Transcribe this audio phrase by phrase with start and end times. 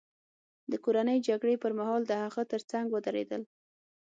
[0.71, 3.41] د کورنۍ جګړې پرمهال د هغه ترڅنګ ودرېدل.